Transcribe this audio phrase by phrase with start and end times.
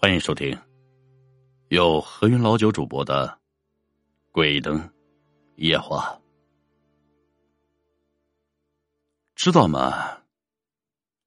[0.00, 0.56] 欢迎收听
[1.70, 3.26] 由何云老九主播的
[4.30, 4.88] 《鬼灯
[5.56, 6.16] 夜话》，
[9.34, 10.22] 知道吗？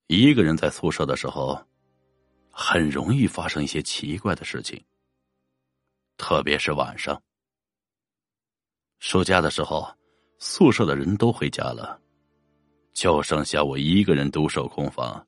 [0.08, 1.62] 一个人在宿舍的时候，
[2.50, 4.82] 很容易发生一些奇怪的事情，
[6.16, 7.22] 特别是晚上。
[9.00, 9.86] 暑假的时候，
[10.40, 12.00] 宿舍的人都回家了，
[12.94, 15.28] 就剩下我一个人独守空房。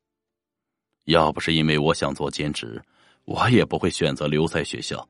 [1.04, 2.82] 要不是因为我想做兼职。
[3.24, 5.06] 我也不会选择留在学校，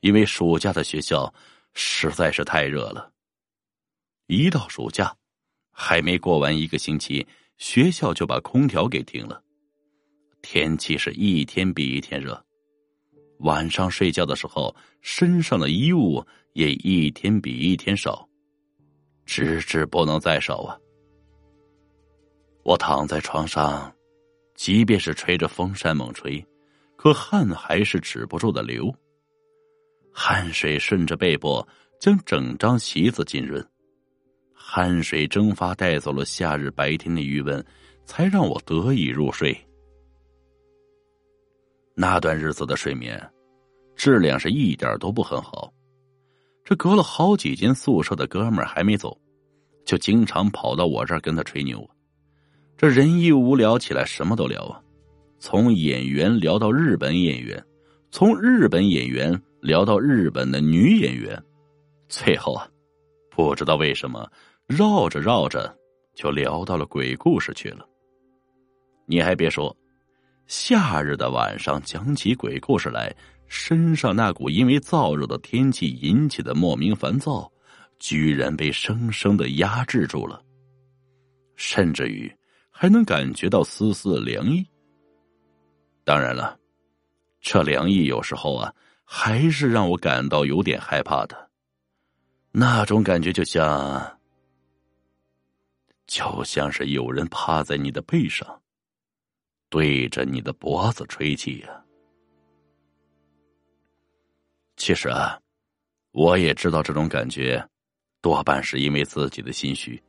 [0.00, 1.32] 因为暑假的学校
[1.74, 3.10] 实在是太热了。
[4.26, 5.14] 一到暑假，
[5.72, 7.26] 还没过完一个星期，
[7.58, 9.42] 学校就把空调给停了，
[10.42, 12.42] 天气是一天比一天热。
[13.40, 18.28] 晚上睡觉的时候，身上的衣物也一天比一天少，
[19.26, 20.78] 直至不能再少啊！
[22.62, 23.92] 我躺在床上，
[24.54, 26.44] 即便是吹着风扇猛吹。
[27.02, 28.88] 可汗还是止不住的流，
[30.12, 31.66] 汗水顺着背部
[31.98, 33.60] 将整张席子浸润，
[34.54, 37.60] 汗水蒸发带走了夏日白天的余温，
[38.06, 39.52] 才让我得以入睡。
[41.96, 43.20] 那段日子的睡眠
[43.96, 45.74] 质量是一点都不很好，
[46.62, 49.20] 这隔了好几间宿舍的哥们还没走，
[49.84, 51.84] 就经常跑到我这儿跟他吹牛，
[52.76, 54.80] 这人一无聊起来什么都聊啊。
[55.42, 57.60] 从演员聊到日本演员，
[58.12, 61.36] 从日本演员聊到日本的女演员，
[62.08, 62.68] 最后啊，
[63.28, 64.30] 不知道为什么
[64.68, 65.76] 绕着绕着
[66.14, 67.84] 就聊到了鬼故事去了。
[69.04, 69.76] 你还别说，
[70.46, 73.12] 夏日的晚上讲起鬼故事来，
[73.48, 77.50] 身上那股因为燥热的天气引起的莫名烦躁，
[77.98, 80.40] 居然被生生的压制住了，
[81.56, 82.32] 甚至于
[82.70, 84.64] 还能感觉到丝丝凉意。
[86.04, 86.58] 当然了，
[87.40, 91.50] 这凉意有时候啊，还是让我感到有点害怕的。
[92.50, 94.18] 那种感觉就像，
[96.06, 98.60] 就像是有人趴在你的背上，
[99.68, 101.84] 对着你的脖子吹气呀。
[104.76, 105.40] 其实啊，
[106.10, 107.64] 我也知道这种感觉，
[108.20, 110.02] 多半是因为自己的心虚。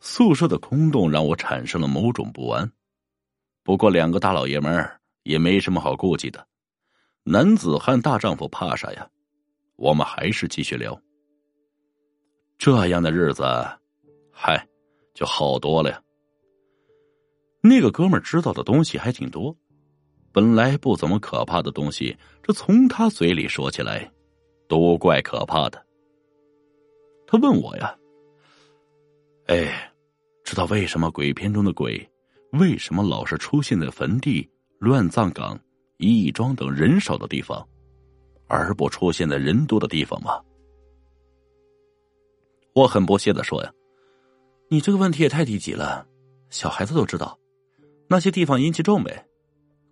[0.00, 2.70] 宿舍的空洞让我产生了某种不安。
[3.64, 6.46] 不过，两个大老爷们儿也没什么好顾忌的。
[7.22, 9.08] 男子汉大丈夫怕啥呀？
[9.76, 11.00] 我们还是继续聊。
[12.58, 13.42] 这样的日子，
[14.30, 14.64] 嗨，
[15.14, 16.00] 就好多了呀。
[17.62, 19.56] 那个哥们儿知道的东西还挺多，
[20.30, 24.12] 本来不怎么可怕的东西，这从他嘴里说起来，
[24.68, 25.84] 都怪可怕的。
[27.26, 27.96] 他问我呀
[29.48, 29.90] ：“哎，
[30.44, 32.06] 知道为什么鬼片中的鬼？”
[32.58, 34.48] 为什么老是出现在坟地、
[34.78, 35.58] 乱葬岗、
[35.98, 37.66] 义庄等人少的地方，
[38.46, 40.40] 而不出现在人多的地方吗？
[42.72, 43.72] 我很不屑的说：“呀，
[44.68, 46.06] 你这个问题也太低级了，
[46.48, 47.36] 小孩子都知道，
[48.08, 49.26] 那些地方阴气重呗，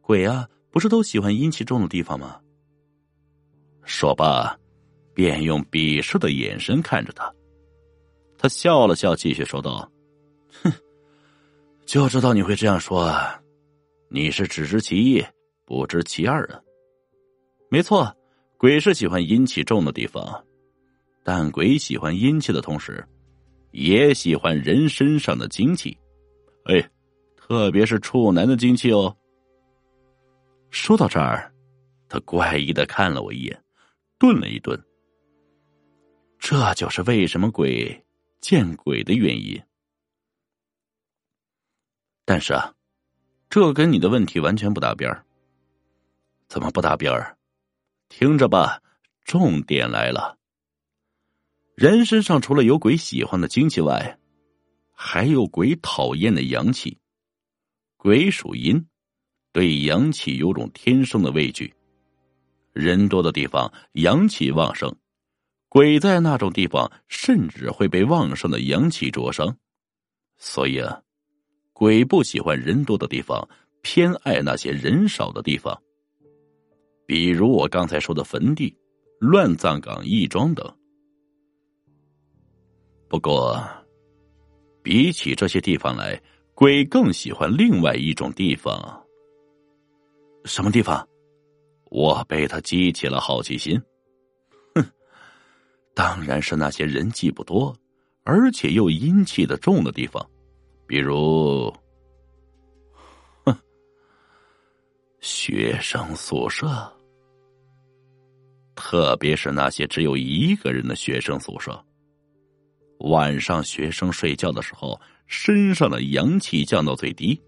[0.00, 2.40] 鬼啊，不是都喜欢阴气重的地方吗？”
[3.82, 4.56] 说罢，
[5.14, 7.32] 便用鄙视的眼神看着他。
[8.38, 9.90] 他笑了笑，继续说道
[10.62, 10.72] ：“哼。”
[11.84, 13.12] 就知道你会这样说，
[14.08, 15.24] 你是只知其一
[15.64, 16.60] 不知其二啊！
[17.70, 18.14] 没错，
[18.56, 20.42] 鬼是喜欢阴气重的地方，
[21.22, 23.04] 但鬼喜欢阴气的同时，
[23.72, 25.96] 也喜欢人身上的精气，
[26.64, 26.90] 哎，
[27.36, 29.14] 特别是处男的精气哦。
[30.70, 31.52] 说到这儿，
[32.08, 33.62] 他怪异的看了我一眼，
[34.18, 34.80] 顿了一顿。
[36.38, 38.04] 这就是为什么鬼
[38.40, 39.60] 见鬼的原因。
[42.24, 42.72] 但是啊，
[43.50, 45.10] 这跟你的问题完全不搭边。
[46.48, 47.36] 怎么不搭边？
[48.08, 48.80] 听着吧，
[49.24, 50.38] 重点来了。
[51.74, 54.18] 人身上除了有鬼喜欢的精气外，
[54.92, 56.98] 还有鬼讨厌的阳气。
[57.96, 58.86] 鬼属阴，
[59.52, 61.74] 对阳气有种天生的畏惧。
[62.72, 64.94] 人多的地方阳气旺盛，
[65.68, 69.56] 鬼在那种地方甚至会被旺盛的阳气灼伤。
[70.38, 71.02] 所以啊。
[71.72, 73.48] 鬼不喜欢人多的地方，
[73.82, 75.76] 偏爱那些人少的地方。
[77.06, 78.74] 比如我刚才说的坟地、
[79.18, 80.70] 乱葬岗、义庄等。
[83.08, 83.60] 不过，
[84.82, 86.20] 比起这些地方来，
[86.54, 89.04] 鬼更喜欢另外一种地方。
[90.44, 91.06] 什么地方？
[91.90, 93.78] 我被他激起了好奇心。
[94.74, 94.84] 哼，
[95.94, 97.76] 当然是那些人迹不多，
[98.24, 100.26] 而且又阴气的重的地方。
[100.92, 101.72] 比如，
[103.46, 103.56] 哼，
[105.22, 106.68] 学生宿舍，
[108.74, 111.82] 特别是那些只有一个人的学生宿舍。
[112.98, 117.40] 晚上学生睡觉的时候，身上的阳气降到最低，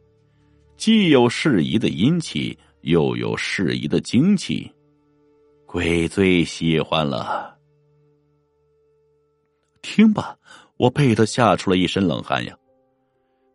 [0.78, 4.72] 既有适宜的阴气，又有适宜的精气，
[5.66, 7.58] 鬼最喜欢了。
[9.82, 10.34] 听吧，
[10.78, 12.58] 我被他吓出了一身冷汗呀！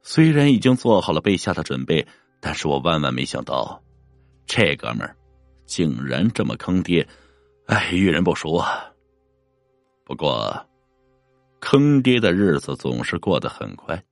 [0.02, 2.08] 虽然已经做好了被吓的准备，
[2.40, 3.82] 但是我万万没想到。
[4.46, 5.16] 这哥们儿
[5.66, 7.08] 竟然这么坑爹，
[7.68, 8.92] 哎，遇人不淑啊。
[10.04, 10.66] 不过，
[11.60, 14.04] 坑爹的日子总是过得很快，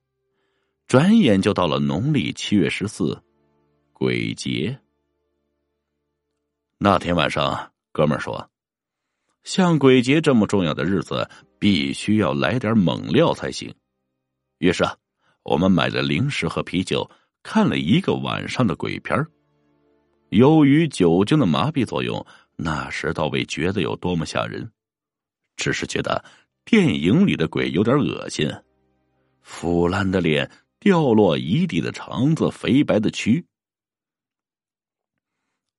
[0.86, 3.20] 转眼就到了农历七月十四，
[3.92, 4.78] 鬼节。
[6.78, 8.48] 那天晚上，哥们儿说，
[9.42, 13.74] 像鬼节这么重要的日子，必须要来点猛料才行。
[14.58, 14.96] 于是啊，
[15.48, 17.10] 我们买了零食和啤酒，
[17.42, 19.26] 看了一个晚上的鬼片儿。
[20.28, 22.24] 由于酒精的麻痹作用，
[22.54, 24.70] 那时倒未觉得有多么吓人，
[25.56, 26.22] 只是觉得
[26.66, 28.46] 电影里的鬼有点恶心，
[29.40, 33.42] 腐烂的脸，掉落一地的肠子，肥白的蛆。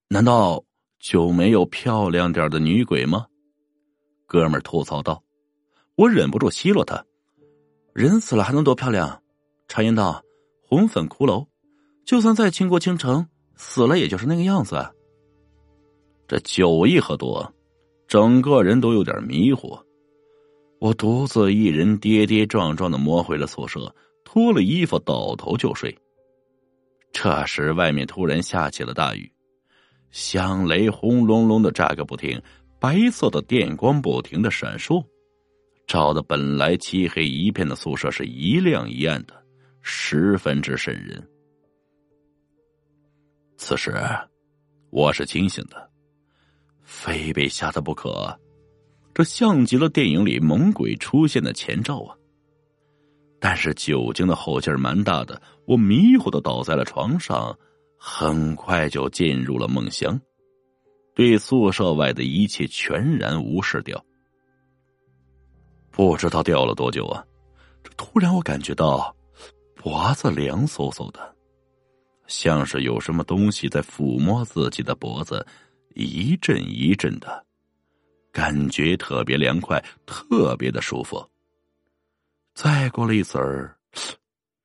[0.07, 0.65] 难道
[0.97, 3.27] 就没有漂亮点的女鬼吗？
[4.25, 5.23] 哥们吐槽道。
[5.95, 7.05] 我忍不住奚落他
[7.93, 9.21] ：“人死了还能多漂亮？
[9.69, 10.21] 常言道，
[10.67, 11.47] 红粉骷髅，
[12.03, 13.25] 就算再倾国倾城。”
[13.61, 14.89] 死了也就是那个样子。
[16.29, 17.53] 这酒一喝多，
[18.07, 19.77] 整个人都有点迷糊。
[20.79, 23.93] 我独自一人跌跌撞撞的摸回了宿舍，
[24.23, 25.93] 脱了衣服倒头就睡。
[27.11, 29.29] 这时外面突然下起了大雨，
[30.09, 32.41] 响雷轰隆隆的炸个不停，
[32.79, 35.03] 白色的电光不停的闪烁，
[35.85, 39.38] 照的本来漆黑一片的宿舍是一亮一暗的，
[39.81, 41.21] 十分之瘆人。
[43.57, 43.93] 此时，
[44.89, 45.89] 我是清醒的，
[46.81, 48.37] 非被吓得不可。
[49.13, 52.15] 这像极了电影里猛鬼出现的前兆啊！
[53.39, 57.57] 但是酒精的后劲儿蛮大的，我迷糊的倒在了床上，
[57.97, 60.19] 很快就进入了梦乡，
[61.13, 64.01] 对宿舍外的一切全然无视掉。
[65.91, 67.25] 不知道掉了多久啊！
[67.83, 69.13] 这突然我感觉到
[69.81, 71.35] 脖子凉飕飕的。
[72.27, 75.47] 像是有什么东西在抚摸自己的脖子，
[75.95, 77.45] 一阵一阵的，
[78.29, 81.25] 感觉特别凉快，特别的舒服。
[82.53, 83.77] 再过了一会儿，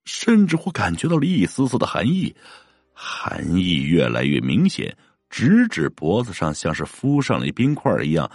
[0.05, 2.35] 甚至我感觉到了一丝丝的寒意，
[2.93, 4.95] 寒意越来越明显，
[5.31, 8.29] 直指脖子上像是敷上了冰块一样，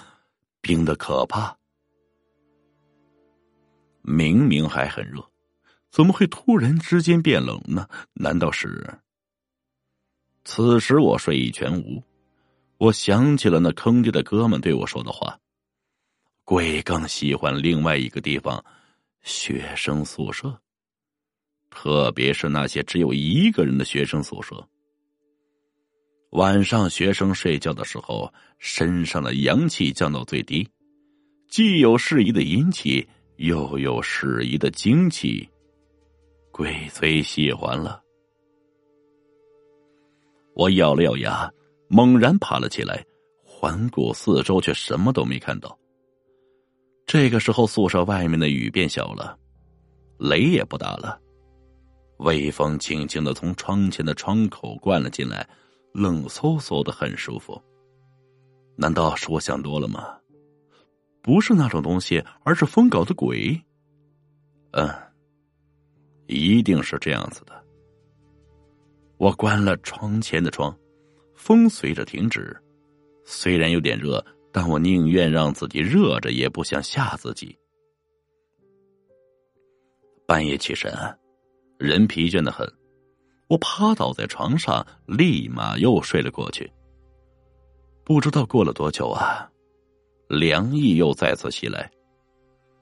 [0.61, 1.53] 冰的可怕。
[4.01, 5.21] 明明还很热，
[5.91, 7.87] 怎么会突然之间变冷呢？
[8.13, 8.99] 难道是？
[10.45, 12.01] 此时我睡意全无，
[12.77, 15.37] 我想起了那坑爹的哥们对我说的话
[16.45, 18.63] ：“鬼更喜欢另外一个地方，
[19.21, 20.59] 学生宿舍，
[21.69, 24.67] 特别是那些只有一个人的学生宿舍。
[26.31, 30.67] 晚上学生睡觉的时候，身上的阳气降到最低，
[31.47, 33.07] 既有适宜的阴气，
[33.37, 35.49] 又有适宜的精气，
[36.59, 38.03] 鬼最喜欢了。”
[40.55, 41.49] 我咬了咬牙，
[41.87, 43.01] 猛然爬了起来，
[43.45, 45.79] 环顾四周，却什么都没看到。
[47.05, 49.39] 这个时候，宿舍外面的雨变小了，
[50.17, 51.17] 雷也不打了，
[52.17, 55.47] 微风轻轻的从窗前的窗口灌了进来，
[55.93, 57.57] 冷飕飕的，很舒服。
[58.75, 60.17] 难道是我想多了吗？
[61.21, 63.57] 不是那种东西，而是疯搞的鬼。
[64.71, 64.89] 嗯，
[66.29, 67.53] 一定是这样子的。
[69.17, 70.73] 我关了窗前的窗，
[71.33, 72.55] 风随着停止。
[73.25, 77.57] 虽然有点热，但我宁愿让自己热着，也不想吓自己。
[80.25, 80.91] 半夜起身，
[81.77, 82.65] 人疲倦的很，
[83.47, 86.71] 我趴倒在床上，立马又睡了过去。
[88.05, 89.49] 不知道过了多久啊，
[90.27, 91.91] 凉意又再次袭来，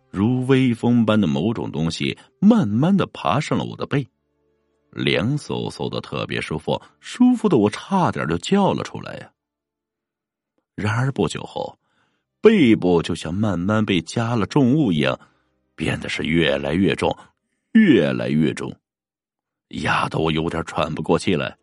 [0.09, 4.07] 如微风般的某种东西慢慢的爬上了我的背。
[4.91, 9.31] 凉飕飕的，特别舒服，舒服的我差点就叫了出来呀。
[10.75, 11.77] 然而不久后，
[12.41, 15.19] 背部就像慢慢被加了重物一样，
[15.75, 17.15] 变得是越来越重，
[17.73, 18.73] 越来越重，
[19.69, 21.57] 压得我有点喘不过气来，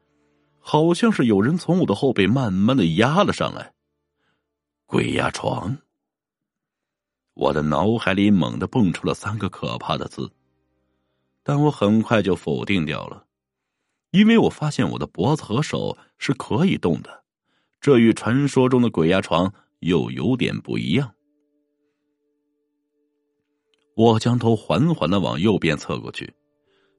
[0.60, 3.72] 好像是有人从我的后背慢慢的压了上来。
[4.86, 5.76] 鬼压床！
[7.34, 10.30] 我的脑海里猛地蹦出了三个可怕的字。
[11.42, 13.26] 但我很快就否定掉了，
[14.12, 17.22] 因为我发现我的脖子和手是可以动的，
[17.80, 21.12] 这与传说中的鬼压床又有点不一样。
[23.94, 26.32] 我将头缓缓的往右边侧过去，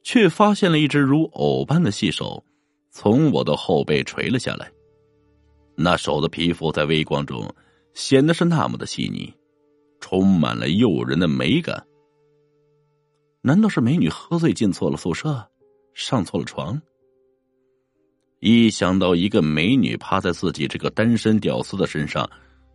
[0.03, 2.45] 却发现了一只如藕般的细手
[2.91, 4.71] 从我的后背垂了下来。
[5.75, 7.53] 那手的皮肤在微光中
[7.95, 9.33] 显得是那么的细腻，
[9.99, 11.85] 充满了诱人的美感。
[13.41, 15.47] 难道是美女喝醉进错了宿舍，
[15.93, 16.81] 上错了床？
[18.39, 22.29] 一想到一个美女趴在自己这个单身屌丝的身上，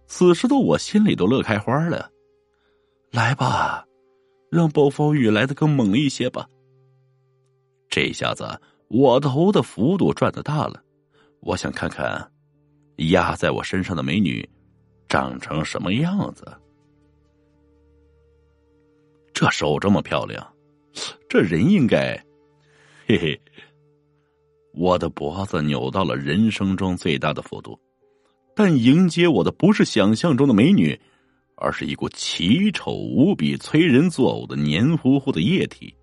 [0.06, 2.10] 此时的我心里都乐开花了。
[3.12, 3.84] 来吧，
[4.50, 6.48] 让暴风雨来的更猛一些吧。
[7.88, 10.82] 这下子我头的幅度转的大了，
[11.40, 12.30] 我想看看
[13.10, 14.48] 压在我身上的美女
[15.08, 16.44] 长成什么样子。
[19.40, 20.46] 这手这么漂亮，
[21.26, 22.14] 这人应该，
[23.06, 23.40] 嘿嘿。
[24.74, 27.80] 我的脖子扭到了人生中最大的幅度，
[28.54, 31.00] 但迎接我的不是想象中的美女，
[31.56, 35.96] 而是一股奇丑无比、催人作呕的黏糊糊的液体。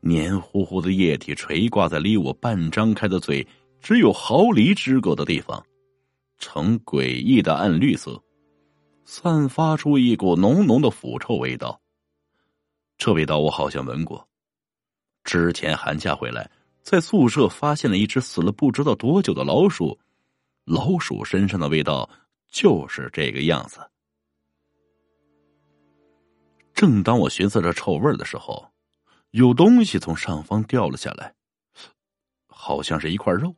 [0.00, 3.46] 黏糊糊的液体垂挂在离我半张开的嘴
[3.82, 5.62] 只有毫厘之隔的地方，
[6.38, 8.18] 呈诡异的暗绿色，
[9.04, 11.78] 散发出一股浓浓的腐臭味道。
[12.98, 14.28] 这味道我好像闻过，
[15.24, 16.50] 之前寒假回来。
[16.82, 19.98] 在宿舍发现了一只死了不知道多久的老鼠，
[20.64, 22.08] 老鼠身上的味道
[22.48, 23.78] 就是这个样子。
[26.72, 28.66] 正当我寻思着臭味的时候，
[29.32, 31.34] 有东西从上方掉了下来，
[32.46, 33.54] 好像是一块肉。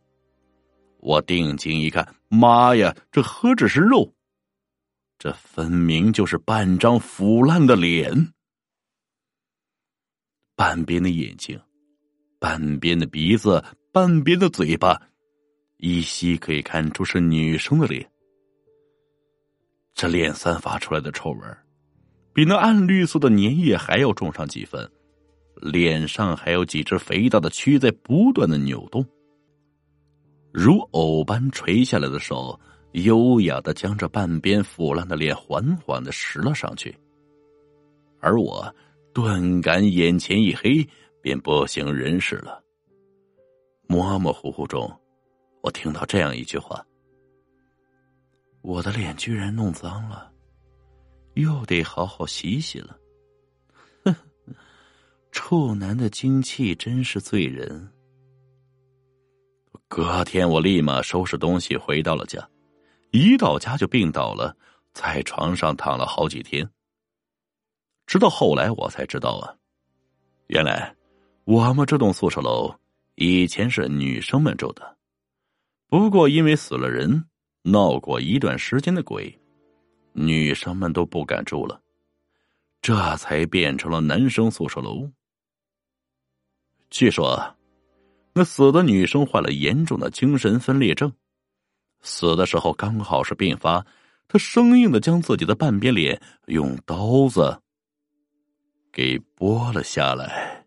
[0.98, 4.12] 我定睛一看，妈呀，这何止是肉？
[5.18, 8.32] 这分明就是半张腐烂的脸，
[10.60, 11.58] 半边的眼睛。
[12.38, 15.00] 半边的鼻子，半边的嘴巴，
[15.78, 18.06] 依稀可以看出是女生的脸。
[19.94, 21.38] 这脸散发出来的臭味
[22.34, 24.86] 比那暗绿色的粘液还要重上几分。
[25.62, 29.02] 脸上还有几只肥大的蛆在不断的扭动，
[30.52, 32.60] 如藕般垂下来的手，
[32.92, 36.94] 优雅的将这半边腐烂的脸缓缓的拾了上去。
[38.20, 38.74] 而我
[39.12, 40.86] 顿感眼前一黑。
[41.22, 42.64] 便不省人事了。
[43.86, 44.90] 模模糊糊中，
[45.60, 46.82] 我听到这样一句话
[48.64, 50.32] ：“我的脸居然弄脏了，
[51.34, 52.96] 又得好好洗洗了。”
[54.02, 54.14] 哼，
[55.30, 57.86] 处男的精气真是醉人。
[59.88, 62.48] 隔天，我立马收拾东西回到了家，
[63.10, 64.56] 一到家就病倒了，
[64.94, 66.66] 在床上躺了好几天。
[68.10, 69.54] 直到后来，我才知道啊，
[70.48, 70.92] 原来。
[71.44, 72.74] 我们这栋宿舍楼
[73.14, 74.96] 以前是女生们住的，
[75.86, 77.24] 不过因为死了人，
[77.62, 79.32] 闹过一段时间的鬼，
[80.12, 81.80] 女生们都不敢住了，
[82.82, 85.08] 这才变成了男生宿舍楼。
[86.90, 87.56] 据说，
[88.32, 91.12] 那死的女生患了严重的精神分裂症，
[92.00, 93.86] 死的时候刚好是病发，
[94.26, 97.62] 她生硬的将自己的半边脸用刀子
[98.92, 100.59] 给剥了下来。